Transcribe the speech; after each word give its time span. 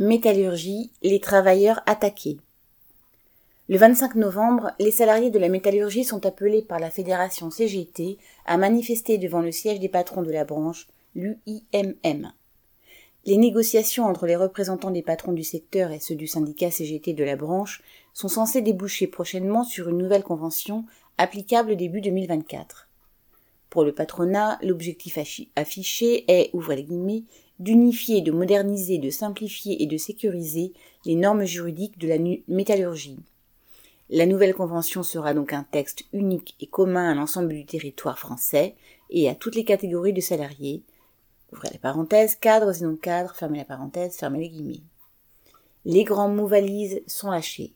Métallurgie, 0.00 0.92
les 1.02 1.18
travailleurs 1.18 1.80
attaqués. 1.84 2.38
Le 3.68 3.78
25 3.78 4.14
novembre, 4.14 4.70
les 4.78 4.92
salariés 4.92 5.32
de 5.32 5.40
la 5.40 5.48
métallurgie 5.48 6.04
sont 6.04 6.24
appelés 6.24 6.62
par 6.62 6.78
la 6.78 6.88
fédération 6.88 7.50
CGT 7.50 8.16
à 8.46 8.58
manifester 8.58 9.18
devant 9.18 9.40
le 9.40 9.50
siège 9.50 9.80
des 9.80 9.88
patrons 9.88 10.22
de 10.22 10.30
la 10.30 10.44
branche, 10.44 10.86
l'UIMM. 11.16 12.32
Les 13.26 13.36
négociations 13.36 14.04
entre 14.04 14.26
les 14.26 14.36
représentants 14.36 14.92
des 14.92 15.02
patrons 15.02 15.32
du 15.32 15.42
secteur 15.42 15.90
et 15.90 15.98
ceux 15.98 16.14
du 16.14 16.28
syndicat 16.28 16.70
CGT 16.70 17.12
de 17.12 17.24
la 17.24 17.34
branche 17.34 17.82
sont 18.14 18.28
censées 18.28 18.62
déboucher 18.62 19.08
prochainement 19.08 19.64
sur 19.64 19.88
une 19.88 19.98
nouvelle 19.98 20.22
convention 20.22 20.84
applicable 21.16 21.74
début 21.74 22.02
2024. 22.02 22.87
Pour 23.70 23.84
le 23.84 23.92
patronat, 23.92 24.58
l'objectif 24.62 25.18
affiché 25.56 26.24
est, 26.30 26.50
ouvrez 26.54 26.76
les 26.76 26.84
guillemets, 26.84 27.24
d'unifier, 27.58 28.22
de 28.22 28.32
moderniser, 28.32 28.98
de 28.98 29.10
simplifier 29.10 29.82
et 29.82 29.86
de 29.86 29.96
sécuriser 29.96 30.72
les 31.04 31.16
normes 31.16 31.44
juridiques 31.44 31.98
de 31.98 32.08
la 32.08 32.16
métallurgie. 32.48 33.18
La 34.10 34.24
nouvelle 34.24 34.54
convention 34.54 35.02
sera 35.02 35.34
donc 35.34 35.52
un 35.52 35.64
texte 35.64 36.04
unique 36.14 36.56
et 36.60 36.66
commun 36.66 37.10
à 37.10 37.14
l'ensemble 37.14 37.52
du 37.52 37.66
territoire 37.66 38.18
français 38.18 38.74
et 39.10 39.28
à 39.28 39.34
toutes 39.34 39.54
les 39.54 39.64
catégories 39.64 40.14
de 40.14 40.20
salariés. 40.22 40.82
Ouvrez 41.52 41.68
et 42.80 42.84
non 42.84 42.96
cadres, 42.96 43.34
fermez 43.34 43.58
la 43.58 43.64
parenthèse, 43.64 44.16
fermez 44.16 44.48
les. 44.48 44.82
Les 45.84 46.04
grands 46.04 46.28
mots 46.28 46.46
valises 46.46 47.02
sont 47.06 47.30
lâchés. 47.30 47.72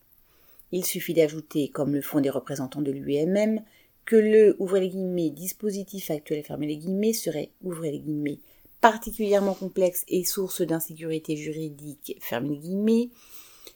Il 0.70 0.86
suffit 0.86 1.12
d'ajouter, 1.12 1.69
comme 1.69 1.95
le 1.95 2.00
font 2.00 2.20
des 2.20 2.30
représentants 2.30 2.80
de 2.80 2.92
l'UMM, 2.92 3.61
que 4.05 4.16
le, 4.16 4.56
les 4.80 4.88
guillemets, 4.88 5.30
dispositif 5.30 6.11
actuel, 6.11 6.42
fermez 6.42 6.66
les 6.66 7.12
serait, 7.12 7.51
particulièrement 8.80 9.55
complexe 9.55 10.05
et 10.09 10.25
source 10.25 10.62
d'insécurité 10.62 11.37
juridique, 11.37 12.19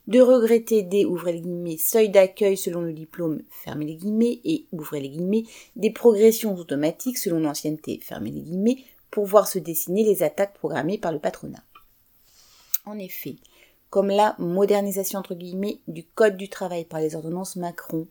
de 0.08 0.20
regretter 0.20 0.82
des, 0.82 1.06
seuils 1.78 2.10
d'accueil 2.10 2.56
selon 2.56 2.80
le 2.80 2.92
diplôme, 2.92 3.42
et, 4.44 4.66
ouvrez 4.72 5.00
les 5.00 5.44
des 5.76 5.90
progressions 5.90 6.54
automatiques 6.56 7.18
selon 7.18 7.40
l'ancienneté, 7.40 8.00
les 8.32 8.40
pour 9.10 9.26
voir 9.26 9.48
se 9.48 9.58
dessiner 9.58 10.04
les 10.04 10.22
attaques 10.22 10.54
programmées 10.54 10.98
par 10.98 11.12
le 11.12 11.18
patronat. 11.18 11.62
En 12.84 12.98
effet, 12.98 13.36
comme 13.90 14.08
la 14.08 14.36
modernisation 14.38 15.18
entre 15.18 15.34
guillemets 15.34 15.78
du 15.88 16.04
Code 16.04 16.36
du 16.36 16.48
travail 16.48 16.84
par 16.84 17.00
les 17.00 17.16
ordonnances 17.16 17.56
Macron, 17.56 18.06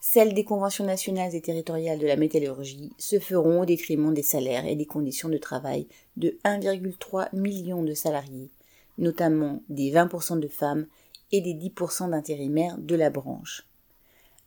celles 0.00 0.34
des 0.34 0.44
conventions 0.44 0.84
nationales 0.84 1.34
et 1.34 1.40
territoriales 1.40 1.98
de 1.98 2.06
la 2.06 2.16
métallurgie 2.16 2.92
se 2.98 3.18
feront 3.18 3.62
au 3.62 3.64
détriment 3.64 4.14
des 4.14 4.22
salaires 4.22 4.66
et 4.66 4.76
des 4.76 4.86
conditions 4.86 5.28
de 5.28 5.38
travail 5.38 5.88
de 6.16 6.38
1,3 6.44 7.28
million 7.32 7.82
de 7.82 7.94
salariés, 7.94 8.50
notamment 8.96 9.62
des 9.68 9.90
20% 9.90 10.38
de 10.38 10.48
femmes 10.48 10.86
et 11.32 11.40
des 11.40 11.54
10% 11.54 12.10
d'intérimaires 12.10 12.78
de 12.78 12.94
la 12.94 13.10
branche. 13.10 13.66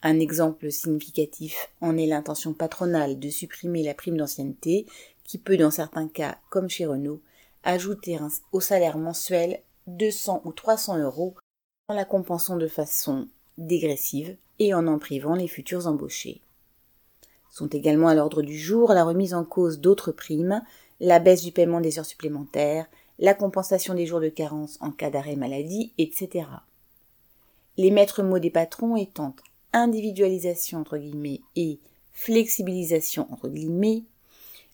Un 0.03 0.19
exemple 0.19 0.71
significatif 0.71 1.69
en 1.79 1.95
est 1.97 2.07
l'intention 2.07 2.53
patronale 2.53 3.19
de 3.19 3.29
supprimer 3.29 3.83
la 3.83 3.93
prime 3.93 4.17
d'ancienneté 4.17 4.87
qui 5.23 5.37
peut 5.37 5.57
dans 5.57 5.69
certains 5.69 6.07
cas, 6.07 6.39
comme 6.49 6.69
chez 6.69 6.85
Renault, 6.85 7.21
ajouter 7.63 8.17
au 8.51 8.59
salaire 8.59 8.97
mensuel 8.97 9.61
200 9.87 10.41
ou 10.45 10.53
300 10.53 10.97
euros 10.97 11.35
en 11.87 11.93
la 11.93 12.05
compensant 12.05 12.57
de 12.57 12.67
façon 12.67 13.27
dégressive 13.57 14.35
et 14.59 14.73
en 14.73 14.87
en 14.87 14.99
privant 14.99 15.35
les 15.35 15.47
futurs 15.47 15.87
embauchés. 15.87 16.41
Sont 17.49 17.67
également 17.67 18.07
à 18.07 18.15
l'ordre 18.15 18.41
du 18.41 18.57
jour 18.57 18.93
la 18.93 19.03
remise 19.03 19.33
en 19.33 19.43
cause 19.43 19.79
d'autres 19.79 20.11
primes, 20.11 20.61
la 20.99 21.19
baisse 21.19 21.43
du 21.43 21.51
paiement 21.51 21.81
des 21.81 21.99
heures 21.99 22.05
supplémentaires, 22.05 22.87
la 23.19 23.33
compensation 23.33 23.93
des 23.93 24.05
jours 24.05 24.21
de 24.21 24.29
carence 24.29 24.77
en 24.81 24.91
cas 24.91 25.09
d'arrêt 25.09 25.35
maladie, 25.35 25.91
etc. 25.97 26.47
Les 27.77 27.91
maîtres 27.91 28.23
mots 28.23 28.39
des 28.39 28.49
patrons 28.49 28.95
étant 28.95 29.35
individualisation 29.73 30.79
entre 30.79 30.97
guillemets 30.97 31.41
et 31.55 31.79
flexibilisation 32.13 33.27
entre 33.31 33.49
guillemets, 33.49 34.03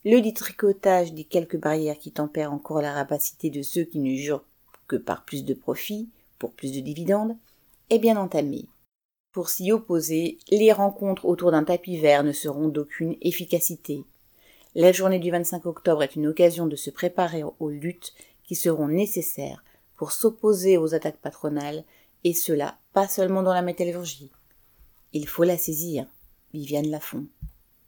le 0.06 0.22
détricotage 0.22 1.14
des 1.14 1.24
quelques 1.24 1.58
barrières 1.58 2.00
qui 2.00 2.12
tempèrent 2.12 2.54
encore 2.54 2.82
la 2.82 2.94
rapacité 2.94 3.50
de 3.50 3.62
ceux 3.62 3.84
qui 3.84 4.00
ne 4.00 4.16
jurent 4.16 4.44
que 4.88 4.96
par 4.96 5.26
plus 5.26 5.44
de 5.44 5.54
profit, 5.54 6.08
pour 6.40 6.52
plus 6.52 6.72
de 6.72 6.80
dividendes, 6.80 7.36
est 7.90 8.00
bien 8.00 8.18
entamé. 8.18 8.66
Pour 9.32 9.50
s'y 9.50 9.72
opposer, 9.72 10.40
les 10.50 10.72
rencontres 10.72 11.26
autour 11.26 11.52
d'un 11.52 11.64
tapis 11.64 11.98
vert 11.98 12.24
ne 12.24 12.32
seront 12.32 12.68
d'aucune 12.70 13.16
efficacité. 13.22 14.04
La 14.76 14.92
journée 14.92 15.20
du 15.20 15.32
25 15.32 15.66
octobre 15.66 16.04
est 16.04 16.16
une 16.16 16.28
occasion 16.28 16.68
de 16.68 16.76
se 16.76 16.90
préparer 16.90 17.44
aux 17.44 17.70
luttes 17.70 18.14
qui 18.44 18.56
seront 18.56 18.88
nécessaires 18.88 19.64
pour 19.96 20.12
s'opposer 20.12 20.78
aux 20.78 20.94
attaques 20.94 21.18
patronales, 21.18 21.84
et 22.24 22.34
cela 22.34 22.78
pas 22.94 23.08
seulement 23.08 23.44
dans 23.44 23.54
la 23.54 23.62
métallurgie. 23.62 24.32
Il 25.14 25.28
faut 25.28 25.44
la 25.44 25.58
saisir. 25.58 26.06
Viviane 26.54 26.90
Lafont. 26.90 27.26